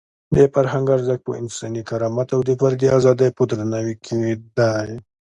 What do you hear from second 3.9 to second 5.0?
کې دی.